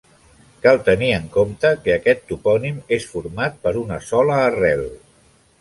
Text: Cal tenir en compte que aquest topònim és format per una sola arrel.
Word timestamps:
Cal 0.61 0.79
tenir 0.87 1.09
en 1.17 1.27
compte 1.35 1.71
que 1.83 1.93
aquest 1.97 2.25
topònim 2.31 2.81
és 2.99 3.07
format 3.13 3.63
per 3.67 3.77
una 3.85 4.03
sola 4.11 4.43
arrel. 4.51 4.87